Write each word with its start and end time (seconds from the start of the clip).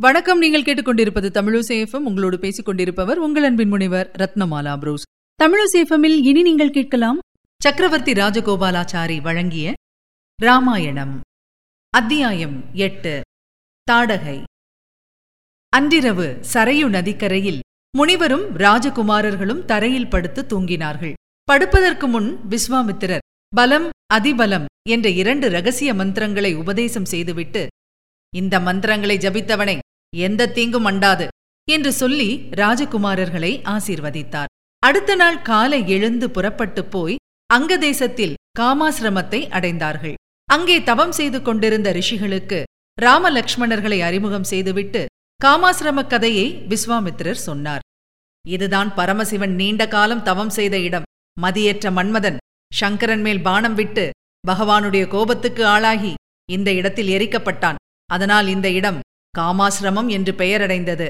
வணக்கம். 0.00 0.38
நீங்கள் 0.38 0.62
கேட்டுக்கொண்டிருப்பது 0.62 1.28
தமிழசேஃபம் 1.36 2.04
உங்களோடு 2.08 2.38
பேசிக் 2.38 2.64
கொண்டிருப்பவர் 2.64 3.18
உங்கள் 3.18 3.42
அன்பின் 3.42 3.68
முனைவர் 3.68 4.10
ரத்னமாலா 4.18 4.78
புரூஸ். 4.78 5.02
தமிழசேஃபமில் 5.42 6.18
இனி 6.22 6.42
நீங்கள் 6.42 6.70
கேட்கலாம் 6.70 7.18
சக்கரவர்த்தி 7.62 8.12
ராஜகோபாலாச்சாரி 8.12 9.20
வழங்கிய 9.20 9.72
ராமாயணம். 10.42 11.20
அத்தியாயம் 11.90 12.64
எட்டு. 12.72 13.20
தாடகை. 13.90 14.42
அன்றிரவு 15.68 16.40
சரையு 16.52 16.88
நதிக்கரையில் 16.88 17.60
முனிவரும் 17.96 18.56
ராஜகுமாரர்களும் 18.56 19.64
தரையில் 19.64 20.08
படுத்து 20.08 20.44
தூங்கினார்கள். 20.52 21.12
படுப்பதற்கு 21.44 22.08
முன் 22.08 22.38
விஸ்வாமித்திரர் 22.48 23.26
பலம் 23.56 23.88
அதிபலம் 24.06 24.64
என்ற 24.88 25.08
இரண்டு 25.08 25.48
ரகசிய 25.48 25.94
மந்திரங்களை 25.94 26.54
உபதேசம் 26.54 27.04
செய்துவிட்டு 27.04 27.66
இந்த 28.36 28.60
மந்திரங்களை 28.60 29.16
ஜபித்தவனை 29.16 29.78
எந்த 30.16 30.48
தீங்கும் 30.48 30.84
அண்டாது 30.84 31.26
என்று 31.68 31.92
சொல்லி 31.92 32.28
ராஜகுமாரர்களை 32.50 33.52
ஆசீர்வதித்தார். 33.74 34.52
அடுத்த 34.78 35.14
நாள் 35.14 35.42
காலை 35.42 35.88
எழுந்து 35.88 36.30
புறப்பட்டுப் 36.30 36.90
போய் 36.90 37.16
அங்க 37.46 37.78
தேசத்தில் 37.78 38.34
காமாசிரமத்தை 38.60 39.40
அடைந்தார்கள். 39.56 40.14
அங்கே 40.44 40.82
தவம் 40.82 41.12
செய்து 41.12 41.42
கொண்டிருந்த 41.42 41.92
ரிஷிகளுக்கு 41.92 42.62
ராமலக்ஷ்மணர்களை 43.02 43.98
அறிமுகம் 44.00 44.44
செய்துவிட்டு 44.44 45.06
காமாசிரம 45.44 46.06
கதையை 46.06 46.46
விஸ்வாமித்திரர் 46.68 47.44
சொன்னார். 47.48 47.80
இதுதான் 48.44 48.94
பரமசிவன் 48.94 49.54
நீண்ட 49.54 49.88
காலம் 49.88 50.22
தவம் 50.22 50.50
செய்த 50.50 50.78
இடம். 50.78 51.02
மதியற்ற 51.40 51.90
மன்மதன் 51.90 52.36
சங்கரன் 52.72 53.20
மேல் 53.20 53.42
பானம் 53.42 53.74
விட்டு 53.74 54.10
பகவானுடைய 54.48 55.08
கோபத்துக்கு 55.08 55.66
ஆளாகி 55.66 56.14
இந்த 56.48 56.72
இடத்தில் 56.72 57.08
எரிக்கப்பட்டான். 57.08 57.74
அதனால் 58.06 58.48
இந்த 58.48 58.70
இடம் 58.70 58.98
காமாசிரமம் 59.38 60.08
என்று 60.08 60.32
பெயரடைந்தது. 60.32 61.08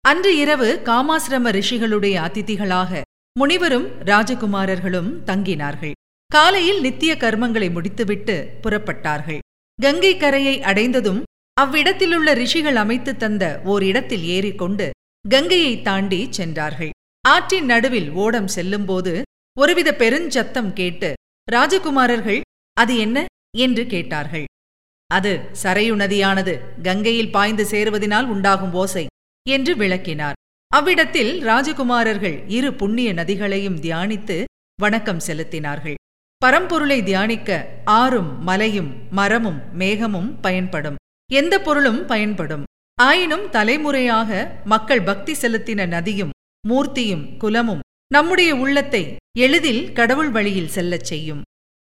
அன்று 0.00 0.36
இரவு 0.36 0.80
காமாசிரம 0.84 1.50
ரிஷிகளுடைய 1.50 2.16
அதிதிகளாக 2.26 3.00
முனிவரும் 3.38 3.86
ராஜகுமாரர்களும் 4.04 5.10
தங்கினார்கள். 5.26 5.92
காலையில் 6.26 6.80
நித்திய 6.80 7.14
கர்மங்களை 7.14 7.72
முடித்துவிட்டு 7.72 8.58
புறப்பட்டார்கள். 8.62 9.38
கங்கை 9.82 10.16
கரையை 10.16 10.62
அடைந்ததும் 10.62 11.22
அவ்விடத்திலுள்ள 11.60 12.32
ரிஷிகள் 12.32 12.76
அமைத்து 12.76 13.16
தந்த 13.16 13.60
ஓர் 13.64 13.82
இடத்தில் 13.82 14.24
ஏறிக்கொண்டு 14.24 14.90
கங்கையை 15.28 15.82
தாண்டி 15.82 16.26
சென்றார்கள். 16.30 16.90
ஆற்றின் 17.28 17.64
நடுவில் 17.64 18.10
ஓடம் 18.10 18.48
செல்லும்போது 18.48 19.22
ஒருவித 19.58 19.94
பெருஞ்சத்தம் 19.98 20.72
கேட்டு 20.72 21.14
ராஜகுமாரர்கள் 21.52 22.40
அது 22.72 22.96
என்ன? 22.96 23.24
என்று 23.56 23.86
கேட்டார்கள். 23.86 24.44
அது 25.06 25.40
சரையு 25.62 25.94
நதியானது 25.94 26.60
கங்கையில் 26.82 27.30
பாய்ந்து 27.30 27.64
சேருவதினால் 27.64 28.26
உண்டாகும் 28.26 28.72
ஓசை 28.72 29.06
என்று 29.48 29.76
விளக்கினார். 29.76 30.34
அவ்விடத்தில் 30.66 31.42
ராஜகுமாரர்கள் 31.44 32.44
இரு 32.46 32.74
புண்ணிய 32.74 33.12
நதிகளையும் 33.12 33.80
தியானித்து 33.80 34.44
வணக்கம் 34.80 35.20
செலுத்தினார்கள். 35.26 35.94
பரம்பொருளை 36.44 37.02
தியானிக்க 37.02 37.68
ஆறும் 37.84 38.42
மலையும் 38.42 38.90
மரமும் 39.10 39.60
மேகமும் 39.78 40.40
பயன்படும். 40.40 40.94
எந்த 41.32 41.60
பொருளும் 41.60 42.06
பயன்படும். 42.06 42.64
ஆயினும் 42.94 43.50
தலைமுறையாக 43.50 44.60
மக்கள் 44.64 45.02
பக்தி 45.02 45.32
செலுத்தின 45.32 45.86
நதியும் 45.86 46.30
மூர்த்தியும் 46.68 47.36
குலமும் 47.36 47.80
நம்முடைய 48.06 48.56
உள்ளத்தை 48.56 49.16
எளிதில் 49.38 49.92
கடவுள் 49.92 50.30
வழியில் 50.30 50.68
செல்லச் 50.68 51.04
செய்யும். 51.04 51.42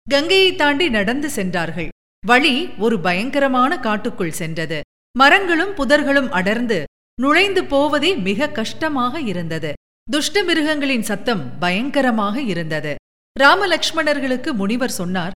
கங்கையை 0.10 0.56
தாண்டி 0.56 0.90
நடந்து 0.90 1.30
சென்றார்கள். 1.30 1.90
வழி 2.30 2.56
ஒரு 2.86 3.00
பயங்கரமான 3.00 3.80
காட்டுக்குள் 3.80 4.32
சென்றது. 4.32 4.80
மரங்களும் 5.20 5.72
புதர்களும் 5.76 6.30
அடர்ந்து 6.30 6.78
நுழைந்து 7.22 7.62
போவதே 7.66 8.16
மிக 8.28 8.50
கஷ்டமாக 8.50 9.22
இருந்தது. 9.22 9.72
துஷ்ட 10.12 10.44
மிருகங்களின் 10.44 11.06
சத்தம் 11.10 11.42
பயங்கரமாக 11.60 12.42
இருந்தது. 12.42 12.96
ராமலக்ஷ்மணர்களுக்கு 13.40 14.52
முனிவர் 14.52 14.96
சொன்னார் 15.00 15.32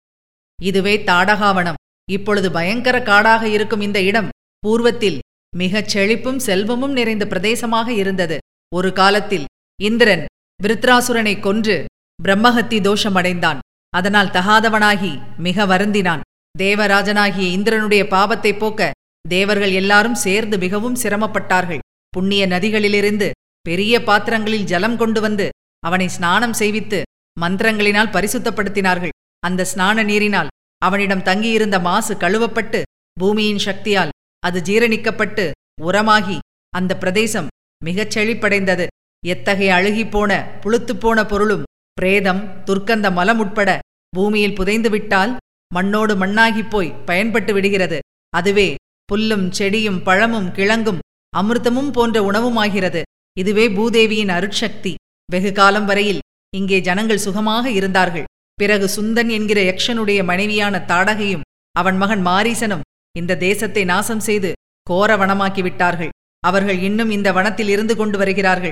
இதுவே 0.62 0.96
தாடகாவனம். 0.98 1.80
இப்பொழுது 2.12 2.52
பயங்கர 2.52 3.02
காடாக 3.02 3.48
இருக்கும் 3.48 3.82
இந்த 3.82 4.02
இடம் 4.02 4.30
பூர்வத்தில் 4.68 5.20
மிகச் 5.56 5.98
செழிப்பும் 5.98 6.44
செல்வமும் 6.48 6.92
நிறைந்த 6.92 7.26
பிரதேசமாக 7.26 7.88
இருந்தது. 7.88 8.38
ஒரு 8.76 8.94
காலத்தில் 8.94 9.46
இந்திரன் 9.82 10.26
விருத்ராசுரனை 10.64 11.40
கொன்று 11.40 11.86
பிரம்மஹத்தி 12.24 12.80
தோஷமடைந்தான். 12.90 13.62
அதனால் 13.90 14.34
தகாதவனாகி 14.38 15.12
மிக 15.38 15.66
வருந்தினான். 15.66 16.23
தேவராஜனாகிய 16.56 17.46
இந்திரனுடைய 17.58 18.04
பாவத்தை 18.08 18.52
போக்க 18.54 18.92
தேவர்கள் 19.26 19.72
எல்லாரும் 19.72 20.22
சேர்ந்து 20.24 20.56
மிகவும் 20.58 21.00
சிரமப்பட்டார்கள். 21.04 21.82
புண்ணிய 22.14 22.44
நதிகளிலிருந்து 22.48 23.28
பெரிய 23.66 23.94
பாத்திரங்களில் 24.04 24.70
ஜலம் 24.72 24.98
கொண்டு 24.98 25.20
வந்து 25.22 25.46
அவனை 25.80 26.08
ஸ்நானம் 26.08 26.56
செய்வித்து 26.60 27.00
மந்திரங்களினால் 27.38 28.14
பரிசுத்தப்படுத்தினார்கள். 28.16 29.14
அந்த 29.44 29.62
ஸ்நான 29.72 30.04
நீரினால் 30.10 30.52
அவனிடம் 30.82 31.26
தங்கியிருந்த 31.30 31.78
மாசு 31.80 32.14
கழுவப்பட்டு 32.16 32.82
பூமியின் 33.18 33.64
சக்தியால் 33.68 34.14
அது 34.44 34.60
ஜீரணிக்கப்பட்டு 34.62 35.46
உரமாகி 35.82 36.38
அந்த 36.74 36.92
பிரதேசம் 36.98 37.48
மிகச் 37.82 38.14
செழிப்படைந்தது. 38.16 38.86
எத்தகைய 39.24 39.72
அழுகிப்போன 39.74 40.32
புழுத்துப்போன 40.64 41.20
பொருளும் 41.32 41.68
பிரேதம் 41.98 42.42
துர்க்கந்த 42.68 43.08
மலம் 43.12 43.42
உட்பட 43.44 43.70
பூமியில் 44.14 44.58
புதைந்துவிட்டால் 44.60 45.34
மண்ணோடு 45.72 46.14
மண்ணாகிப் 46.16 46.70
போய் 46.70 46.96
பயன்பட்டு 47.06 47.54
விடுகிறது. 47.54 48.00
அதுவே 48.30 48.76
புல்லும் 49.10 49.46
செடியும் 49.58 50.04
பழமும் 50.04 50.52
கிழங்கும் 50.52 51.00
அமிர்தமும் 51.38 51.92
போன்ற 51.92 52.18
உணவுமாகிறது. 52.32 53.02
இதுவே 53.38 53.66
பூதேவியின் 53.68 54.34
அருட்சக்தி. 54.38 54.94
வெகு 55.32 55.52
காலம் 55.52 55.86
வரையில் 55.86 56.22
இங்கே 56.56 56.80
ஜனங்கள் 56.82 57.18
சுகமாக 57.18 57.70
இருந்தார்கள். 57.70 58.28
பிறகு 58.56 58.88
சுந்தன் 58.96 59.30
என்கிற 59.30 59.60
யக்ஷனுடைய 59.62 60.24
மனைவியான 60.24 60.84
தாடகையும் 60.88 61.46
அவன் 61.72 61.98
மகன் 61.98 62.26
மாரீசனும் 62.26 62.86
இந்த 63.18 63.38
தேசத்தை 63.38 63.84
நாசம் 63.84 64.20
செய்து 64.20 64.52
கோர 64.84 65.18
வனமாக்கிவிட்டார்கள் 65.18 66.14
அவர்கள் 66.40 66.80
இன்னும் 66.80 67.10
இந்த 67.10 67.32
வனத்தில் 67.32 67.68
இருந்து 67.68 67.96
கொண்டு 67.96 68.18
வருகிறார்கள். 68.18 68.72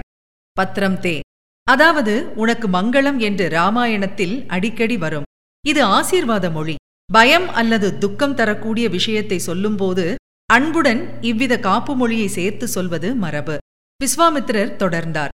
பத்ரம் 0.60 0.98
தே. 1.00 1.20
அதாவது 1.64 2.14
உனக்கு 2.36 2.68
மங்களம் 2.68 3.18
என்று 3.18 3.50
ராமாயணத்தில் 3.50 4.36
அடிக்கடி 4.48 4.98
வரும். 4.98 5.28
இது 5.66 5.82
ஆசீர்வாத 5.86 6.52
மொழி. 6.52 6.76
பயம் 7.12 7.50
அல்லது 7.50 7.98
துக்கம் 7.98 8.36
தரக்கூடிய 8.36 8.90
விஷயத்தை 8.90 9.40
சொல்லும்போது 9.40 10.16
அன்புடன் 10.46 11.22
இவ்வித 11.22 11.60
காப்பு 11.60 11.96
மொழியை 11.96 12.28
சேர்த்து 12.28 12.68
சொல்வது 12.68 13.16
மரபு. 13.16 13.58
விஸ்வாமித்திரர் 14.04 14.76
தொடர்ந்தார். 14.76 15.30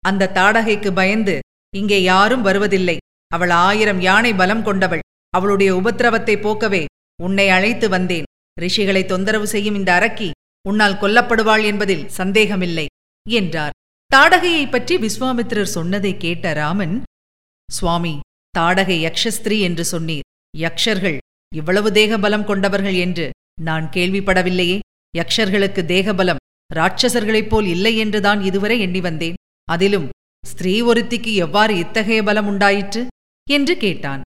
அந்த 0.00 0.30
தாடகைக்கு 0.34 0.94
பயந்து 0.94 1.40
இங்கே 1.76 2.02
யாரும் 2.02 2.42
வருவதில்லை. 2.42 2.96
அவள் 3.26 3.50
ஆயிரம் 3.50 4.00
யானை 4.00 4.34
பலம் 4.34 4.62
கொண்டவள். 4.62 5.00
அவளுடைய 5.30 5.76
உபத்திரவத்தை 5.76 6.36
போக்கவே 6.36 6.84
உன்னை 7.22 7.48
அழைத்து 7.48 7.88
வந்தேன். 7.88 8.24
ரிஷிகளை 8.60 9.04
தொந்தரவு 9.04 9.46
செய்யும் 9.46 9.74
இந்த 9.74 9.92
அரக்கி 9.92 10.30
உன்னால் 10.68 10.94
கொல்லப்படுவாள் 10.94 11.64
என்பதில் 11.64 12.08
சந்தேகமில்லை 12.08 12.86
என்றார். 13.30 13.72
தாடகையைப் 14.14 14.70
பற்றி 14.70 14.96
விஸ்வாமித்திரர் 14.96 15.74
சொன்னதை 15.76 16.16
கேட்ட 16.16 16.52
ராமன் 16.52 17.02
சுவாமி 17.70 18.18
தாடகை 18.58 18.98
யக்ஷஸ்திரீ 19.04 19.60
என்று 19.60 19.84
சொன்னீர். 19.92 20.28
யக்ஷர்கள் 20.58 21.18
இவ்வளவு 21.54 21.90
தேகபலம் 21.90 22.44
கொண்டவர்கள் 22.44 22.94
என்று 22.94 23.30
நான் 23.60 23.90
கேள்விப்படவில்லையே. 23.90 24.78
யக்ஷர்களுக்கு 25.18 25.82
தேகபலம் 25.92 26.36
ராட்சசர்களைப் 26.74 27.48
போல் 27.48 27.66
இல்லை 27.66 27.96
என்றுதான் 27.96 28.42
இதுவரை 28.42 28.80
எண்ணி 28.80 29.00
வந்தேன். 29.00 29.34
அதிலும் 29.64 30.08
ஸ்திரீ 30.46 30.82
ஒருத்திக்கு 30.82 31.34
எவ்வாறு 31.34 31.76
இத்தகைய 31.76 32.22
பலம் 32.22 32.46
உண்டாயிற்று? 32.46 33.06
என்று 33.50 33.76
கேட்டான். 33.76 34.22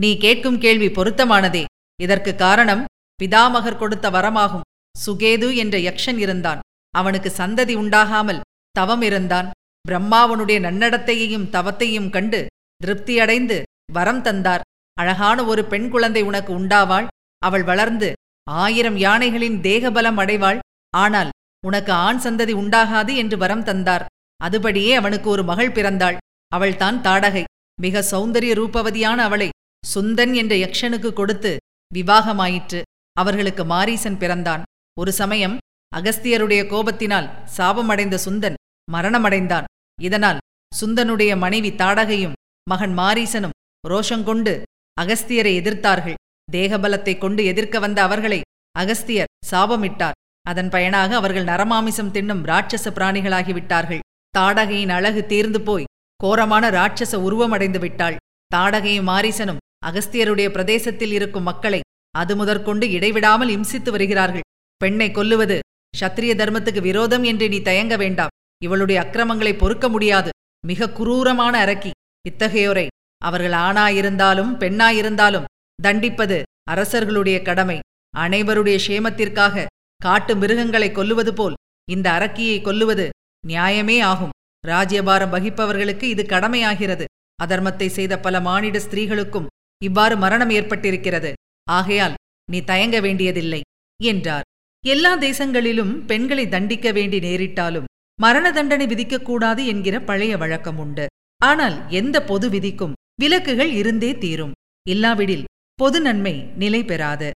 நீ 0.00 0.16
கேட்கும் 0.16 0.58
கேள்வி 0.58 0.86
பொருத்தமானதே. 0.86 1.64
இதற்கு 2.00 2.34
காரணம் 2.34 2.84
பிதாமகர் 3.22 3.78
கொடுத்த 3.78 4.10
வரமாகும். 4.10 4.60
சுகேது 5.06 5.56
என்ற 5.56 5.78
யக்ஷன் 5.78 6.18
இருந்தான். 6.18 6.60
அவனுக்கு 6.90 7.32
சந்ததி 7.36 7.74
உண்டாகாமல் 7.74 8.40
தவம் 8.70 9.02
இருந்தான். 9.02 9.50
பிரம்மாவனுடைய 9.88 10.58
நன்னடத்தையையும் 10.60 11.50
தவத்தையும் 11.50 12.10
கண்டு 12.10 12.46
திருப்தியடைந்து 12.84 13.62
வரம் 13.92 14.22
தந்தார். 14.22 14.60
அழகான 14.96 15.44
ஒரு 15.44 15.64
பெண் 15.64 15.88
குழந்தை 15.88 16.22
உனக்கு 16.22 16.52
உண்டாவாள். 16.58 17.06
அவள் 17.42 17.62
வளர்ந்து 17.62 18.12
ஆயிரம் 18.46 18.96
யானைகளின் 18.96 19.58
தேகபலம் 19.60 20.18
அடைவாள். 20.22 20.58
ஆனால் 20.96 21.30
உனக்கு 21.66 21.92
ஆண் 21.92 22.18
சந்ததி 22.18 22.54
உண்டாகாது 22.62 23.16
என்று 23.16 23.36
வரம் 23.36 23.64
தந்தார். 23.64 24.04
அதுபடியே 24.44 24.92
அவனுக்கு 24.94 25.28
ஒரு 25.30 25.42
மகள் 25.44 25.72
பிறந்தாள். 25.72 26.16
அவள்தான் 26.48 26.98
தாடகை. 27.00 27.44
மிக 27.80 28.04
சௌந்தரிய 28.10 28.52
ரூபவதியான 28.60 29.16
அவளை 29.16 29.48
சுந்தன் 29.94 30.32
என்ற 30.34 30.54
யக்ஷனுக்கு 30.56 31.12
கொடுத்து 31.12 31.56
விவாகமாயிற்று. 31.94 32.80
அவர்களுக்கு 33.16 33.64
மாரீசன் 33.64 34.18
பிறந்தான். 34.18 34.62
ஒரு 34.96 35.12
சமயம் 35.12 35.56
அகஸ்தியருடைய 35.96 36.62
கோபத்தினால் 36.72 37.28
சாபமடைந்த 37.56 38.18
சுந்தன் 38.24 38.58
மரணமடைந்தான். 38.92 39.68
இதனால் 39.98 40.42
சுந்தனுடைய 40.72 41.32
மனைவி 41.36 41.70
தாடகையும் 41.70 42.36
மகன் 42.66 42.94
மாரீசனும் 42.98 43.56
ரோஷங்கொண்டு 43.88 44.52
அகஸ்தியரை 45.00 45.56
எதிர்த்தார்கள். 45.58 46.14
தேகபலத்தைக் 46.52 47.18
கொண்டு 47.18 47.44
எதிர்க்க 47.44 47.78
வந்த 47.78 48.02
அவர்களை 48.02 48.40
அகஸ்தியர் 48.78 49.26
சாபமிட்டார். 49.50 50.10
அதன் 50.42 50.68
பயனாக 50.68 51.16
அவர்கள் 51.16 51.44
நரமாமிசம் 51.44 52.10
தின்னும் 52.10 52.44
ராட்சச 52.44 52.90
பிராணிகளாகிவிட்டார்கள் 52.90 53.98
தாடகையின் 54.38 54.88
அழகு 54.88 55.26
தீர்ந்து 55.26 55.60
போய் 55.60 55.84
கோரமான 56.16 56.70
ராட்சச 56.70 57.16
உருவமடைந்து 57.16 57.78
விட்டாள். 57.78 58.16
தாடகையும் 58.54 59.08
மாரிசனும் 59.08 59.56
அகஸ்தியருடைய 59.86 60.48
பிரதேசத்தில் 60.48 61.12
இருக்கும் 61.12 61.42
மக்களை 61.42 61.80
அது 62.10 62.36
முதற்கொண்டு 62.36 62.90
இடைவிடாமல் 62.90 63.48
இம்சித்து 63.48 63.90
வருகிறார்கள். 63.90 64.40
பெண்ணை 64.76 65.10
கொல்லுவது 65.10 65.58
சத்திரிய 66.00 66.34
தர்மத்துக்கு 66.34 66.80
விரோதம் 66.80 67.22
என்று 67.22 67.48
நீ 67.48 67.60
தயங்க 67.60 67.96
வேண்டாம். 67.96 68.28
இவளுடைய 68.62 69.00
அக்கிரமங்களை 69.00 69.54
பொறுக்க 69.54 69.88
முடியாது. 69.88 70.30
மிக 70.66 70.90
குரூரமான 70.90 71.64
அரக்கி. 71.64 71.90
இத்தகையோரை 72.30 72.86
அவர்கள் 73.20 73.56
ஆணாயிருந்தாலும் 73.66 74.52
பெண்ணாயிருந்தாலும் 74.62 75.48
தண்டிப்பது 75.78 76.38
அரசர்களுடைய 76.72 77.38
கடமை. 77.42 77.78
அனைவருடைய 78.14 78.76
சேமத்திற்காக 78.86 79.66
காட்டு 80.00 80.32
மிருகங்களை 80.36 80.88
கொல்லுவது 80.92 81.32
போல் 81.38 81.56
இந்த 81.88 82.06
அரக்கியை 82.18 82.58
கொல்லுவது 82.62 83.06
நியாயமே 83.44 83.96
ஆகும். 84.10 84.34
ராஜ்யபாரம் 84.64 85.32
வகிப்பவர்களுக்கு 85.34 86.06
இது 86.14 86.22
கடமையாகிறது. 86.24 87.04
அதர்மத்தை 87.38 87.88
செய்த 87.98 88.14
பல 88.18 88.40
மானிட 88.40 88.78
ஸ்திரீகளுக்கும் 88.78 89.50
இவ்வாறு 89.80 90.16
மரணம் 90.16 90.52
ஏற்பட்டிருக்கிறது. 90.58 91.30
ஆகையால் 91.66 92.16
நீ 92.52 92.58
தயங்க 92.70 92.96
வேண்டியதில்லை 93.00 93.60
என்றார். 94.00 94.46
எல்லா 94.84 95.12
தேசங்களிலும் 95.24 95.92
பெண்களை 96.10 96.44
தண்டிக்க 96.48 96.88
வேண்டி 96.92 97.18
நேரிட்டாலும் 97.18 97.88
மரண 98.18 98.46
தண்டனை 98.52 98.86
விதிக்கக்கூடாது 98.86 99.62
என்கிற 99.72 99.96
பழைய 100.08 100.32
வழக்கம் 100.36 100.78
உண்டு 100.78 101.04
ஆனால் 101.40 101.76
எந்த 102.00 102.16
பொது 102.30 102.46
விதிக்கும் 102.50 102.94
விலக்குகள் 103.20 103.72
இருந்தே 103.80 104.10
தீரும். 104.18 104.54
இல்லாவிடில் 104.86 105.48
பொது 105.78 105.98
நன்மை 106.00 106.34
நிலை 106.62 106.80
பெறாது. 106.84 107.28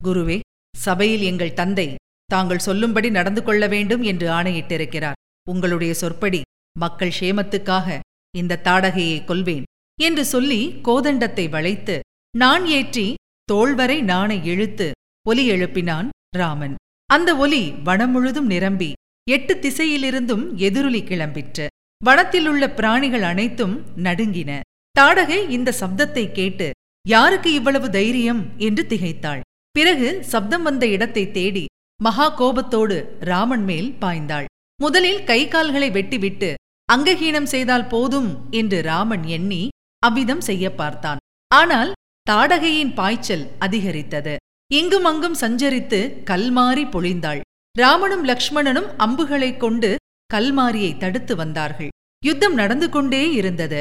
குருவே 0.00 0.38
சபையில் 0.74 1.24
எங்கள் 1.30 1.58
தந்தை 1.60 1.86
தாங்கள் 2.30 2.64
சொல்லும்படி 2.66 3.08
நடந்து 3.10 3.40
கொள்ள 3.42 3.64
வேண்டும் 3.74 4.02
என்று 4.02 4.26
ஆணையிட்டிருக்கிறார். 4.28 5.18
உங்களுடைய 5.50 5.92
சொற்படி 5.94 6.40
மக்கள் 6.76 7.16
சேமத்துக்காக 7.20 7.98
இந்த 8.34 8.60
தாடகையை 8.64 9.18
கொல்வேன் 9.24 9.66
என்று 9.98 10.24
சொல்லி 10.24 10.60
கோதண்டத்தை 10.82 11.46
வளைத்து 11.48 11.96
நான் 12.34 12.64
ஏற்றி 12.78 13.06
தோள்வரை 13.52 13.98
நாணை 14.02 14.38
இழுத்து 14.52 14.86
ஒலி 15.26 15.44
எழுப்பினான் 15.50 16.08
ராமன். 16.36 16.74
அந்த 17.10 17.30
ஒலி 17.36 17.62
வனம் 17.88 18.10
முழுதும் 18.10 18.46
நிரம்பி 18.46 18.90
எட்டு 19.26 19.54
திசையிலிருந்தும் 19.54 20.44
எதிரொலி 20.66 21.02
கிளம்பிற்று. 21.10 21.66
வனத்திலுள்ள 22.00 22.64
பிராணிகள் 22.78 23.22
அனைத்தும் 23.22 23.76
நடுங்கின. 24.06 24.52
தாடகை 24.94 25.38
இந்த 25.50 25.70
சப்தத்தை 25.80 26.32
கேட்டு 26.32 26.70
யாருக்கு 27.04 27.52
இவ்வளவு 27.52 27.90
தைரியம்? 27.90 28.42
என்று 28.58 28.82
திகைத்தாள். 28.88 29.40
பிறகு 29.70 30.08
சப்தம் 30.22 30.62
வந்த 30.62 30.86
இடத்தை 30.86 31.30
தேடி 31.30 31.64
மகா 32.00 32.28
கோபத்தோடு 32.28 32.96
ராமன் 33.20 33.64
மேல் 33.64 33.88
பாய்ந்தாள். 34.00 34.44
முதலில் 34.80 35.24
கை 35.24 35.48
கால்களை 35.48 35.88
வெட்டிவிட்டு 35.90 36.50
அங்கஹீனம் 36.88 37.48
செய்தால் 37.54 37.86
போதும் 37.86 38.30
என்று 38.50 38.82
ராமன் 38.82 39.24
எண்ணி 39.26 39.62
அவ்விதம் 40.02 40.40
செய்ய 40.40 40.74
பார்த்தான். 40.74 41.20
ஆனால் 41.50 41.90
தாடகையின் 42.30 42.94
பாய்ச்சல் 42.94 43.44
அதிகரித்தது. 43.58 44.36
இங்கும் 44.70 45.04
அங்கும் 45.04 45.40
சஞ்சரித்து 45.40 46.00
கல்மாறி 46.24 46.84
பொழிந்தாள். 46.86 47.40
ராமனும் 47.74 48.24
லக்ஷ்மணனும் 48.24 48.88
அம்புகளைக் 48.96 49.60
கொண்டு 49.60 49.90
கல்மாரியை 50.30 50.92
தடுத்து 50.98 51.36
வந்தார்கள். 51.36 51.90
யுத்தம் 52.22 52.54
நடந்து 52.54 52.88
கொண்டே 52.88 53.32
இருந்தது. 53.32 53.80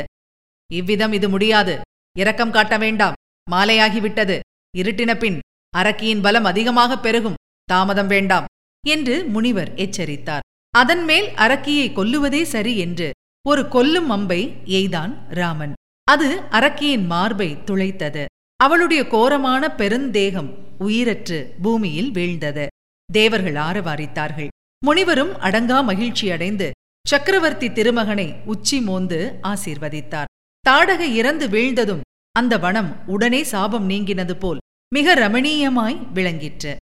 இவ்விதம் 0.72 1.14
இது 1.14 1.30
முடியாது. 1.30 1.82
இரக்கம் 2.18 2.52
காட்ட 2.52 2.78
வேண்டாம். 2.78 3.14
மாலையாகிவிட்டது. 3.52 4.40
இருட்டின 4.78 5.18
பின் 5.18 5.40
அரக்கியின் 5.78 6.22
பலம் 6.22 6.44
அதிகமாக 6.44 7.00
பெருகும். 7.00 7.34
தாமதம் 7.64 8.08
வேண்டாம். 8.08 8.46
என்று 8.88 9.26
முனிவர் 9.26 9.74
எச்சரித்தார். 9.74 10.42
அதன்மேல் 10.70 11.26
அரக்கியை 11.26 11.92
கொல்லுவதே 11.92 12.42
சரி 12.42 12.78
என்று 12.78 13.12
ஒரு 13.48 13.68
கொல்லும் 13.68 14.10
அம்பை 14.10 14.54
எய்தான் 14.66 15.28
ராமன். 15.30 15.74
அது 16.04 16.40
அரக்கியின் 16.40 17.06
மார்பை 17.06 17.56
துளைத்தது. 17.56 18.26
அவளுடைய 18.56 19.08
கோரமான 19.08 19.76
பெருந்தேகம் 19.76 20.50
உயிரற்று 20.80 21.54
பூமியில் 21.62 22.12
வீழ்ந்தது. 22.12 22.68
தேவர்கள் 23.14 23.54
ஆரவாரித்தார்கள். 23.54 24.48
முனிவரும் 24.86 25.34
அடங்கா 25.34 25.84
மகிழ்ச்சியடைந்து 25.84 26.72
சக்கரவர்த்தி 27.08 27.72
திருமகனை 27.72 28.34
உச்சி 28.46 28.82
மோந்து 28.82 29.40
ஆசீர்வதித்தார். 29.44 30.26
தாடகை 30.68 31.16
இறந்து 31.16 31.48
வீழ்ந்ததும் 31.48 32.04
அந்த 32.32 32.58
வனம் 32.58 33.06
உடனே 33.06 33.44
சாபம் 33.44 33.90
நீங்கினது 33.90 34.36
போல் 34.40 34.60
மிக 34.96 35.16
ரமணீயமாய் 35.16 35.98
விளங்கிற்று. 36.14 36.76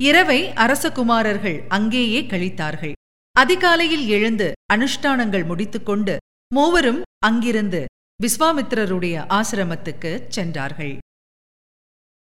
இரவை 0.00 0.40
அரசகுமாரர்கள் 0.64 1.58
அங்கேயே 1.68 2.20
கழித்தார்கள். 2.20 2.92
அதிகாலையில் 3.32 4.06
எழுந்து 4.06 4.52
அனுஷ்டானங்கள் 4.74 5.44
முடித்துக்கொண்டு 5.46 6.16
மூவரும் 6.54 7.02
அங்கிருந்து 7.18 7.84
விஸ்வாமித்திரருடைய 8.22 9.16
ஆசிரமத்துக்கு 9.38 10.24
சென்றார்கள். 10.28 10.98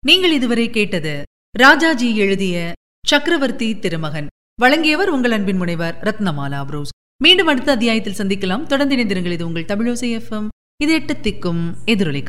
நீங்கள் 0.05 0.31
இதுவரை 0.31 0.69
கேட்டது 0.69 1.23
ராஜாஜி 1.57 2.09
எழுதிய 2.17 2.73
சக்கரவர்த்தி 3.07 3.79
திருமகன். 3.79 4.27
வழங்கியவர் 4.61 5.09
உங்கள் 5.09 5.31
அன்பின் 5.31 5.57
முனைவர் 5.57 5.99
ரத்னமாலா 6.01 6.63
புரோஸ். 6.69 6.95
மீண்டும் 7.23 7.47
அடுத்த 7.47 7.71
அத்தியாயத்தில் 7.71 8.19
சந்திக்கலாம். 8.21 8.63
தொடர்ந்து 8.63 8.95
இணைந்திருங்கள். 8.95 9.37
இது 9.37 9.45
உங்கள் 9.45 9.71
தமிழோசை 9.71 10.11
எஃப்எம் 10.19 10.47
இது 10.83 10.93
எட்டு 10.93 11.13
திக்கும் 11.23 11.63
எதிரொலி 11.85 12.23